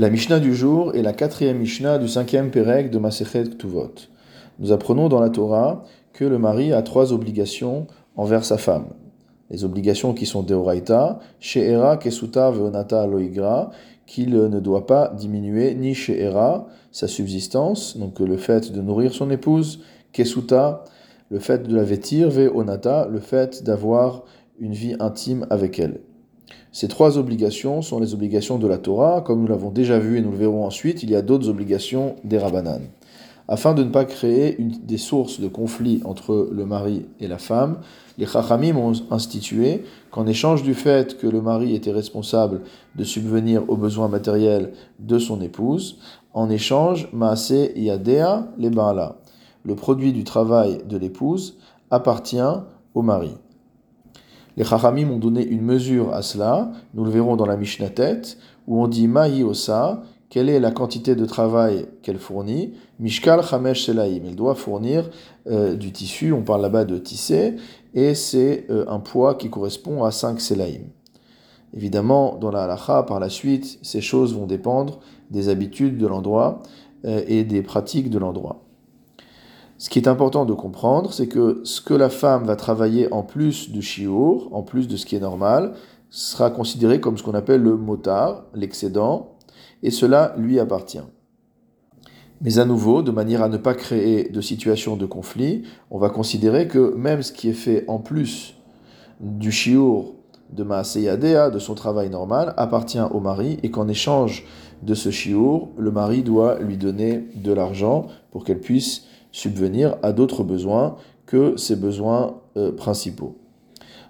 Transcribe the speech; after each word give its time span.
La 0.00 0.08
Mishnah 0.08 0.40
du 0.40 0.54
jour 0.54 0.94
est 0.94 1.02
la 1.02 1.12
quatrième 1.12 1.58
Mishnah 1.58 1.98
du 1.98 2.08
cinquième 2.08 2.50
Pérec 2.50 2.90
de 2.90 2.98
Masechet 2.98 3.50
Ktuvot. 3.50 3.92
Nous 4.58 4.72
apprenons 4.72 5.10
dans 5.10 5.20
la 5.20 5.28
Torah 5.28 5.84
que 6.14 6.24
le 6.24 6.38
mari 6.38 6.72
a 6.72 6.80
trois 6.80 7.12
obligations 7.12 7.86
envers 8.16 8.46
sa 8.46 8.56
femme. 8.56 8.86
Les 9.50 9.62
obligations 9.62 10.14
qui 10.14 10.24
sont 10.24 10.42
Deoraita, 10.42 11.18
She'era, 11.38 11.98
Kesuta, 11.98 12.50
Veonata, 12.50 13.06
Loigra, 13.06 13.72
qu'il 14.06 14.30
ne 14.30 14.58
doit 14.58 14.86
pas 14.86 15.12
diminuer 15.14 15.74
ni 15.74 15.92
She'era, 15.92 16.66
sa 16.92 17.06
subsistance, 17.06 17.98
donc 17.98 18.20
le 18.20 18.38
fait 18.38 18.72
de 18.72 18.80
nourrir 18.80 19.12
son 19.12 19.30
épouse, 19.30 19.82
Kesuta, 20.12 20.82
le 21.30 21.40
fait 21.40 21.68
de 21.68 21.76
la 21.76 21.82
vêtir, 21.82 22.30
Veonata, 22.30 23.06
le 23.06 23.20
fait 23.20 23.62
d'avoir 23.64 24.22
une 24.60 24.72
vie 24.72 24.96
intime 24.98 25.46
avec 25.50 25.78
elle. 25.78 26.00
Ces 26.72 26.86
trois 26.86 27.18
obligations 27.18 27.82
sont 27.82 27.98
les 27.98 28.14
obligations 28.14 28.58
de 28.58 28.68
la 28.68 28.78
Torah. 28.78 29.22
Comme 29.22 29.40
nous 29.40 29.48
l'avons 29.48 29.70
déjà 29.70 29.98
vu 29.98 30.18
et 30.18 30.20
nous 30.20 30.30
le 30.30 30.36
verrons 30.36 30.64
ensuite, 30.64 31.02
il 31.02 31.10
y 31.10 31.16
a 31.16 31.22
d'autres 31.22 31.48
obligations 31.48 32.14
des 32.22 32.38
Rabbanan. 32.38 32.82
Afin 33.48 33.74
de 33.74 33.82
ne 33.82 33.90
pas 33.90 34.04
créer 34.04 34.56
des 34.60 34.96
sources 34.96 35.40
de 35.40 35.48
conflit 35.48 36.00
entre 36.04 36.48
le 36.52 36.64
mari 36.64 37.06
et 37.18 37.26
la 37.26 37.38
femme, 37.38 37.78
les 38.16 38.26
Chachamim 38.26 38.76
ont 38.76 38.92
institué 39.10 39.82
qu'en 40.12 40.28
échange 40.28 40.62
du 40.62 40.74
fait 40.74 41.18
que 41.18 41.26
le 41.26 41.42
mari 41.42 41.74
était 41.74 41.90
responsable 41.90 42.60
de 42.94 43.02
subvenir 43.02 43.68
aux 43.68 43.76
besoins 43.76 44.06
matériels 44.06 44.72
de 45.00 45.18
son 45.18 45.40
épouse, 45.40 45.98
en 46.32 46.48
échange, 46.48 47.08
Maase 47.12 47.72
Yadea 47.74 48.46
les. 48.56 48.70
Le 49.64 49.74
produit 49.74 50.12
du 50.12 50.22
travail 50.22 50.78
de 50.88 50.96
l'épouse 50.96 51.58
appartient 51.90 52.38
au 52.94 53.02
mari. 53.02 53.32
Les 54.56 54.64
Chachamim 54.64 55.10
ont 55.10 55.18
donné 55.18 55.46
une 55.46 55.62
mesure 55.62 56.12
à 56.12 56.22
cela, 56.22 56.72
nous 56.94 57.04
le 57.04 57.10
verrons 57.10 57.36
dans 57.36 57.46
la 57.46 57.56
Mishnah 57.56 57.90
tête, 57.90 58.38
où 58.66 58.82
on 58.82 58.88
dit 58.88 59.08
Mahi 59.08 59.42
Osa, 59.42 60.02
quelle 60.28 60.48
est 60.48 60.60
la 60.60 60.70
quantité 60.70 61.16
de 61.16 61.24
travail 61.26 61.86
qu'elle 62.02 62.18
fournit? 62.18 62.74
Mishkal 63.00 63.42
Chamesh 63.42 63.86
Selaim, 63.86 64.20
elle 64.26 64.36
doit 64.36 64.54
fournir 64.54 65.10
euh, 65.48 65.74
du 65.74 65.90
tissu, 65.90 66.32
on 66.32 66.42
parle 66.42 66.62
là-bas 66.62 66.84
de 66.84 66.98
tisser, 66.98 67.56
et 67.94 68.14
c'est 68.14 68.66
euh, 68.70 68.84
un 68.88 69.00
poids 69.00 69.34
qui 69.34 69.50
correspond 69.50 70.04
à 70.04 70.12
5 70.12 70.40
Selaim. 70.40 70.82
Évidemment, 71.74 72.36
dans 72.36 72.50
la 72.50 72.64
halacha, 72.64 73.02
par 73.02 73.20
la 73.20 73.28
suite, 73.28 73.78
ces 73.82 74.00
choses 74.00 74.34
vont 74.34 74.46
dépendre 74.46 75.00
des 75.30 75.48
habitudes 75.48 75.98
de 75.98 76.06
l'endroit 76.06 76.62
euh, 77.04 77.22
et 77.26 77.44
des 77.44 77.62
pratiques 77.62 78.10
de 78.10 78.18
l'endroit. 78.18 78.62
Ce 79.80 79.88
qui 79.88 79.98
est 79.98 80.08
important 80.08 80.44
de 80.44 80.52
comprendre, 80.52 81.10
c'est 81.10 81.26
que 81.26 81.62
ce 81.64 81.80
que 81.80 81.94
la 81.94 82.10
femme 82.10 82.44
va 82.44 82.54
travailler 82.54 83.10
en 83.14 83.22
plus 83.22 83.70
du 83.70 83.80
chiour, 83.80 84.50
en 84.52 84.62
plus 84.62 84.88
de 84.88 84.96
ce 84.98 85.06
qui 85.06 85.16
est 85.16 85.20
normal, 85.20 85.72
sera 86.10 86.50
considéré 86.50 87.00
comme 87.00 87.16
ce 87.16 87.22
qu'on 87.22 87.32
appelle 87.32 87.62
le 87.62 87.78
motard, 87.78 88.44
l'excédent, 88.52 89.36
et 89.82 89.90
cela 89.90 90.34
lui 90.36 90.60
appartient. 90.60 91.00
Mais 92.42 92.58
à 92.58 92.66
nouveau, 92.66 93.00
de 93.00 93.10
manière 93.10 93.42
à 93.42 93.48
ne 93.48 93.56
pas 93.56 93.72
créer 93.72 94.28
de 94.28 94.42
situation 94.42 94.96
de 94.96 95.06
conflit, 95.06 95.62
on 95.90 95.98
va 95.98 96.10
considérer 96.10 96.68
que 96.68 96.94
même 96.94 97.22
ce 97.22 97.32
qui 97.32 97.48
est 97.48 97.54
fait 97.54 97.86
en 97.88 98.00
plus 98.00 98.56
du 99.18 99.50
chiour 99.50 100.12
de 100.52 100.62
Maaseyadea, 100.62 101.48
de 101.48 101.58
son 101.58 101.74
travail 101.74 102.10
normal, 102.10 102.52
appartient 102.58 103.00
au 103.00 103.20
mari 103.20 103.56
et 103.62 103.70
qu'en 103.70 103.88
échange 103.88 104.44
de 104.82 104.92
ce 104.92 105.10
chiour, 105.10 105.70
le 105.78 105.90
mari 105.90 106.22
doit 106.22 106.58
lui 106.58 106.76
donner 106.76 107.28
de 107.34 107.52
l'argent 107.54 108.08
pour 108.30 108.44
qu'elle 108.44 108.60
puisse 108.60 109.06
subvenir 109.32 109.96
à 110.02 110.12
d'autres 110.12 110.42
besoins 110.42 110.96
que 111.26 111.56
ses 111.56 111.76
besoins 111.76 112.36
euh, 112.56 112.72
principaux. 112.72 113.36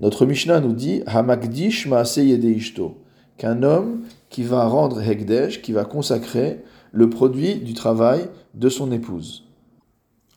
Notre 0.00 0.26
Mishnah 0.26 0.60
nous 0.60 0.72
dit 0.72 1.02
Hamakdish 1.06 1.86
ishto 1.86 2.96
qu'un 3.36 3.62
homme 3.62 4.02
qui 4.30 4.42
va 4.42 4.66
rendre 4.66 5.00
Hekdesh, 5.00 5.62
qui 5.62 5.72
va 5.72 5.84
consacrer 5.84 6.60
le 6.92 7.10
produit 7.10 7.56
du 7.56 7.74
travail 7.74 8.28
de 8.54 8.68
son 8.68 8.90
épouse. 8.92 9.44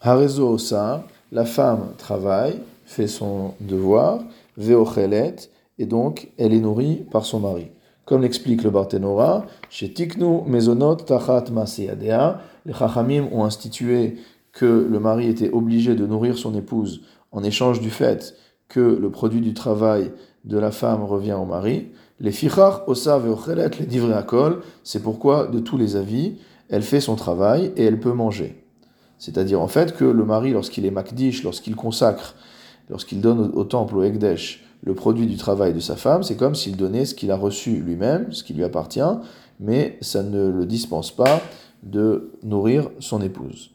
Harezo 0.01 0.47
Osa, 0.49 1.03
la 1.31 1.45
femme 1.45 1.93
travaille, 1.97 2.59
fait 2.85 3.07
son 3.07 3.53
devoir, 3.59 4.23
Veochelet, 4.57 5.35
et 5.79 5.85
donc 5.85 6.29
elle 6.37 6.53
est 6.53 6.59
nourrie 6.59 7.05
par 7.11 7.25
son 7.25 7.39
mari. 7.39 7.67
Comme 8.05 8.21
l'explique 8.21 8.63
le 8.63 8.69
Barthénora, 8.69 9.45
chez 9.69 9.91
Mezonot 10.47 10.95
Tachat 10.97 11.45
Maseyadea, 11.51 12.39
les 12.65 12.73
Chachamim 12.73 13.27
ont 13.31 13.43
institué 13.43 14.17
que 14.55 14.87
le 14.89 14.99
mari 14.99 15.27
était 15.27 15.51
obligé 15.51 15.95
de 15.95 16.07
nourrir 16.07 16.37
son 16.37 16.55
épouse 16.55 17.01
en 17.31 17.43
échange 17.43 17.81
du 17.81 17.91
fait 17.91 18.35
que 18.69 18.79
le 18.79 19.11
produit 19.11 19.41
du 19.41 19.53
travail 19.53 20.11
de 20.45 20.57
la 20.57 20.71
femme 20.71 21.03
revient 21.03 21.33
au 21.33 21.45
mari, 21.45 21.89
les 22.21 22.31
fichar 22.31 22.87
osav 22.87 23.27
et 23.27 23.79
les 23.79 23.85
divrei 23.85 24.13
akol, 24.13 24.61
c'est 24.83 25.03
pourquoi, 25.03 25.47
de 25.47 25.59
tous 25.59 25.77
les 25.77 25.97
avis, 25.97 26.37
elle 26.69 26.81
fait 26.81 27.01
son 27.01 27.15
travail 27.15 27.73
et 27.75 27.83
elle 27.83 27.99
peut 27.99 28.13
manger. 28.13 28.63
C'est-à-dire 29.17 29.61
en 29.61 29.67
fait 29.67 29.95
que 29.95 30.05
le 30.05 30.23
mari, 30.23 30.51
lorsqu'il 30.51 30.85
est 30.85 30.91
makdish, 30.91 31.43
lorsqu'il 31.43 31.75
consacre, 31.75 32.35
lorsqu'il 32.89 33.19
donne 33.19 33.51
au 33.53 33.63
temple, 33.65 33.97
au 33.97 34.03
Ekdesh, 34.03 34.63
le 34.83 34.93
produit 34.93 35.27
du 35.27 35.35
travail 35.35 35.73
de 35.73 35.79
sa 35.79 35.97
femme, 35.97 36.23
c'est 36.23 36.37
comme 36.37 36.55
s'il 36.55 36.77
donnait 36.77 37.05
ce 37.05 37.13
qu'il 37.13 37.31
a 37.31 37.35
reçu 37.35 37.77
lui-même, 37.77 38.31
ce 38.31 38.43
qui 38.43 38.53
lui 38.53 38.63
appartient, 38.63 39.01
mais 39.59 39.97
ça 39.99 40.23
ne 40.23 40.47
le 40.47 40.65
dispense 40.65 41.11
pas 41.11 41.41
de 41.83 42.31
nourrir 42.43 42.89
son 42.99 43.21
épouse. 43.21 43.71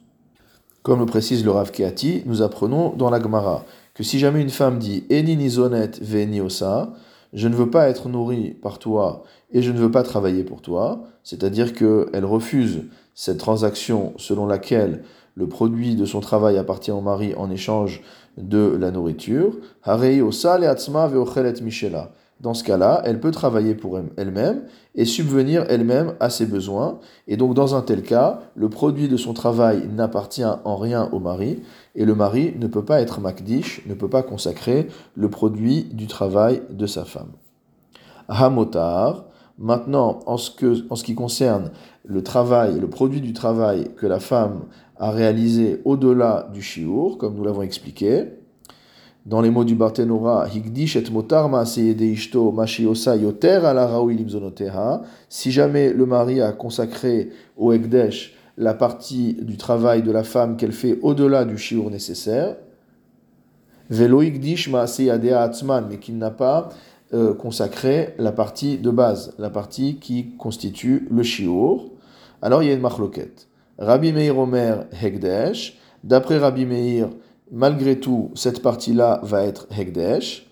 Comme 0.83 0.99
le 0.99 1.05
précise 1.05 1.45
le 1.45 1.51
Rav 1.51 1.69
Keati, 1.69 2.23
nous 2.25 2.41
apprenons 2.41 2.93
dans 2.95 3.11
la 3.11 3.21
Gemara 3.21 3.65
que 3.93 4.01
si 4.01 4.17
jamais 4.17 4.41
une 4.41 4.49
femme 4.49 4.79
dit 4.79 5.03
Eni 5.11 5.37
nizonet 5.37 5.91
veni 6.01 6.41
osa, 6.41 6.93
je 7.33 7.47
ne 7.47 7.53
veux 7.53 7.69
pas 7.69 7.87
être 7.87 8.09
nourrie 8.09 8.55
par 8.63 8.79
toi 8.79 9.23
et 9.51 9.61
je 9.61 9.71
ne 9.71 9.77
veux 9.77 9.91
pas 9.91 10.01
travailler 10.01 10.43
pour 10.43 10.63
toi, 10.63 11.03
c'est-à-dire 11.23 11.73
qu'elle 11.75 12.25
refuse 12.25 12.85
cette 13.13 13.37
transaction 13.37 14.13
selon 14.17 14.47
laquelle 14.47 15.03
le 15.35 15.47
produit 15.47 15.95
de 15.95 16.05
son 16.05 16.19
travail 16.19 16.57
appartient 16.57 16.91
au 16.91 17.01
mari 17.01 17.35
en 17.35 17.51
échange 17.51 18.01
de 18.37 18.75
la 18.79 18.89
nourriture, 18.89 19.53
harei 19.83 20.21
osa 20.21 20.57
leatzma 20.57 21.07
veochelet 21.07 21.61
michela. 21.61 22.11
Dans 22.41 22.55
ce 22.55 22.63
cas-là, 22.63 23.03
elle 23.05 23.19
peut 23.19 23.29
travailler 23.29 23.75
pour 23.75 23.99
elle-même 24.17 24.63
et 24.95 25.05
subvenir 25.05 25.63
elle-même 25.69 26.15
à 26.19 26.31
ses 26.31 26.47
besoins. 26.47 26.99
Et 27.27 27.37
donc, 27.37 27.53
dans 27.53 27.75
un 27.75 27.81
tel 27.81 28.01
cas, 28.01 28.39
le 28.55 28.67
produit 28.67 29.07
de 29.07 29.15
son 29.15 29.33
travail 29.33 29.87
n'appartient 29.87 30.43
en 30.43 30.75
rien 30.75 31.07
au 31.11 31.19
mari, 31.19 31.61
et 31.93 32.03
le 32.03 32.15
mari 32.15 32.55
ne 32.59 32.65
peut 32.65 32.83
pas 32.83 32.99
être 32.99 33.21
makdish, 33.21 33.85
ne 33.85 33.93
peut 33.93 34.09
pas 34.09 34.23
consacrer 34.23 34.87
le 35.13 35.29
produit 35.29 35.83
du 35.83 36.07
travail 36.07 36.63
de 36.71 36.87
sa 36.87 37.05
femme. 37.05 37.33
Hamotar, 38.27 39.25
maintenant, 39.59 40.21
en 40.25 40.37
ce, 40.37 40.49
qui 41.03 41.13
concerne 41.13 41.69
le 42.03 42.23
travail, 42.23 42.79
le 42.79 42.89
produit 42.89 43.21
du 43.21 43.33
travail 43.33 43.91
que 43.97 44.07
la 44.07 44.19
femme 44.19 44.61
a 44.97 45.11
réalisé 45.11 45.79
au-delà 45.85 46.49
du 46.51 46.63
shiur, 46.63 47.19
comme 47.19 47.35
nous 47.35 47.43
l'avons 47.43 47.61
expliqué, 47.61 48.29
dans 49.25 49.41
les 49.41 49.51
mots 49.51 49.63
du 49.63 49.75
Barthénora, 49.75 50.47
Higdish 50.47 50.95
et 50.95 51.09
motar 51.11 51.49
ishto 51.69 52.51
mashiosa 52.51 53.15
yoter 53.15 53.59
si 55.29 55.51
jamais 55.51 55.93
le 55.93 56.05
mari 56.05 56.41
a 56.41 56.51
consacré 56.51 57.29
au 57.55 57.71
Ekdesh 57.71 58.35
la 58.57 58.73
partie 58.73 59.33
du 59.41 59.57
travail 59.57 60.03
de 60.03 60.11
la 60.11 60.23
femme 60.23 60.57
qu'elle 60.57 60.71
fait 60.71 60.99
au-delà 61.01 61.45
du 61.45 61.57
shiur 61.57 61.89
nécessaire, 61.89 62.57
velo 63.89 64.21
higdish 64.21 64.69
atzman, 64.73 65.87
mais 65.89 65.97
qu'il 65.97 66.17
n'a 66.17 66.31
pas 66.31 66.69
euh, 67.13 67.33
consacré 67.33 68.13
la 68.17 68.31
partie 68.31 68.77
de 68.77 68.89
base, 68.89 69.33
la 69.37 69.49
partie 69.49 69.97
qui 69.97 70.35
constitue 70.37 71.07
le 71.09 71.23
shiur, 71.23 71.89
alors 72.41 72.63
il 72.63 72.69
y 72.69 72.71
a 72.71 72.73
une 72.73 72.81
machloket. 72.81 73.47
Rabbi 73.77 74.13
Meir 74.13 74.37
Omer 74.37 74.85
Hegdesh, 75.01 75.79
d'après 76.03 76.37
Rabbi 76.37 76.65
Meir, 76.65 77.09
malgré 77.51 77.99
tout, 77.99 78.31
cette 78.33 78.61
partie-là 78.61 79.19
va 79.23 79.43
être 79.43 79.67
Hekdesh. 79.77 80.47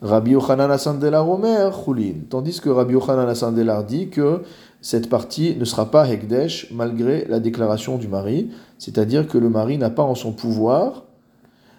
Rabbi 0.00 0.32
Yochanan 0.32 0.70
Asandelar 0.70 1.28
Omer 1.28 1.72
Chulin. 1.84 2.14
Tandis 2.30 2.60
que 2.60 2.68
Rabbi 2.68 2.92
Yochanan 2.92 3.28
Asandelar 3.28 3.84
dit 3.84 4.10
que 4.10 4.42
cette 4.80 5.08
partie 5.08 5.56
ne 5.56 5.64
sera 5.64 5.90
pas 5.90 6.08
Hekdesh 6.08 6.70
malgré 6.70 7.24
la 7.24 7.40
déclaration 7.40 7.98
du 7.98 8.06
mari, 8.06 8.50
c'est-à-dire 8.78 9.26
que 9.26 9.38
le 9.38 9.48
mari 9.48 9.76
n'a 9.76 9.90
pas 9.90 10.04
en 10.04 10.14
son 10.14 10.32
pouvoir 10.32 11.04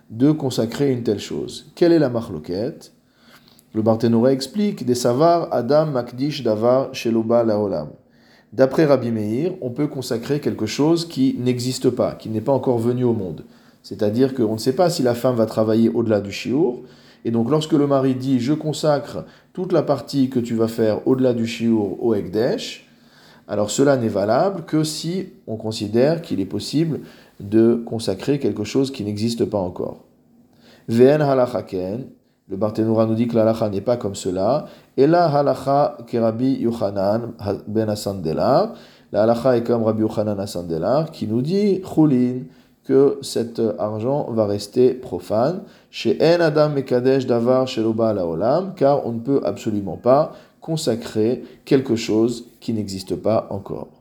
de 0.09 0.31
consacrer 0.31 0.91
une 0.91 1.03
telle 1.03 1.19
chose. 1.19 1.71
Quelle 1.75 1.93
est 1.93 1.99
la 1.99 2.09
marloquette? 2.09 2.91
Le 3.73 3.83
Barthénora 3.83 4.33
explique 4.33 4.85
des 4.85 4.95
savars 4.95 5.47
Adam 5.51 5.85
Makdish 5.85 6.43
Davar 6.43 6.93
Sheloba 6.93 7.43
Laolam. 7.43 7.89
D'après 8.51 8.85
Rabbi 8.85 9.11
Meir, 9.11 9.53
on 9.61 9.69
peut 9.69 9.87
consacrer 9.87 10.39
quelque 10.41 10.65
chose 10.65 11.07
qui 11.07 11.35
n'existe 11.37 11.91
pas, 11.91 12.15
qui 12.15 12.29
n'est 12.29 12.41
pas 12.41 12.51
encore 12.51 12.79
venu 12.79 13.03
au 13.03 13.13
monde. 13.13 13.45
C'est-à-dire 13.83 14.35
qu'on 14.35 14.53
ne 14.53 14.57
sait 14.59 14.73
pas 14.73 14.89
si 14.89 15.03
la 15.03 15.15
femme 15.15 15.35
va 15.35 15.45
travailler 15.45 15.89
au-delà 15.89 16.21
du 16.21 16.31
chiour. 16.31 16.81
Et 17.25 17.31
donc 17.31 17.49
lorsque 17.49 17.73
le 17.73 17.87
mari 17.87 18.15
dit 18.15 18.39
je 18.39 18.53
consacre 18.53 19.25
toute 19.53 19.71
la 19.71 19.81
partie 19.83 20.29
que 20.29 20.39
tu 20.39 20.55
vas 20.55 20.67
faire 20.67 21.05
au-delà 21.07 21.33
du 21.33 21.45
chiour 21.45 22.01
au 22.03 22.13
Ekdesh, 22.13 22.87
alors 23.47 23.71
cela 23.71 23.97
n'est 23.97 24.07
valable 24.07 24.63
que 24.65 24.83
si 24.83 25.29
on 25.47 25.57
considère 25.57 26.21
qu'il 26.21 26.39
est 26.39 26.45
possible 26.45 26.99
de 27.39 27.75
consacrer 27.85 28.39
quelque 28.39 28.63
chose 28.63 28.91
qui 28.91 29.03
n'existe 29.03 29.45
pas 29.45 29.57
encore. 29.57 30.05
Ve'en 30.87 31.21
halachaken, 31.21 32.05
Le 32.49 32.57
Barthénoura 32.57 33.05
nous 33.05 33.13
dit 33.13 33.27
que 33.27 33.35
la 33.35 33.43
halacha 33.43 33.69
n'est 33.69 33.81
pas 33.81 33.95
comme 33.97 34.15
cela. 34.15 34.65
Et 34.97 35.05
la 35.05 35.25
halacha 35.25 35.97
kerabi 36.07 36.59
Yochanan 36.61 37.33
ben 37.67 37.89
Asandelar. 37.89 38.73
La 39.11 39.23
halacha 39.23 39.55
est 39.55 39.63
comme 39.63 39.83
Rabbi 39.83 40.01
Yochanan 40.01 40.39
Asandelar 40.39 41.11
qui 41.11 41.27
nous 41.27 41.43
dit 41.43 41.81
chulin 41.83 42.41
que 42.89 43.19
cet 43.21 43.61
argent 43.77 44.31
va 44.31 44.47
rester 44.47 44.95
profane. 44.95 45.61
Chez 45.91 46.17
En 46.23 46.41
Adam 46.41 46.69
Mekadesh 46.69 47.27
Davar 47.27 47.67
Sheloba 47.67 48.15
Olam, 48.15 48.73
car 48.75 49.05
on 49.05 49.11
ne 49.11 49.19
peut 49.19 49.41
absolument 49.45 49.95
pas 49.95 50.33
consacrer 50.59 51.43
quelque 51.65 51.95
chose 51.95 52.45
qui 52.59 52.73
n'existe 52.73 53.15
pas 53.15 53.45
encore. 53.51 53.98